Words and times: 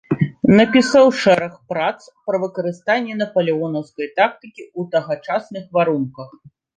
Напісаў 0.59 1.09
шэраг 1.23 1.51
прац 1.73 1.99
пра 2.29 2.39
выкарыстанне 2.43 3.17
напалеонаўскай 3.19 4.07
тактыкі 4.17 4.63
ў 4.79 4.81
тагачасных 4.97 5.69
варунках. 5.79 6.29